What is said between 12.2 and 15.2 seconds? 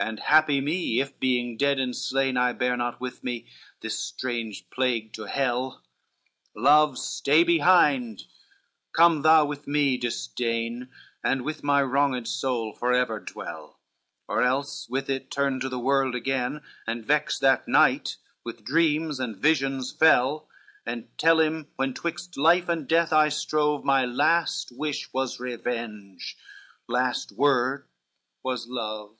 soul forever dwell; Or else with